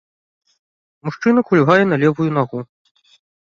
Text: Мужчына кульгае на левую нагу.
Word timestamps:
Мужчына 1.09 1.45
кульгае 1.51 1.77
на 1.91 2.01
левую 2.07 2.29
нагу. 2.41 2.59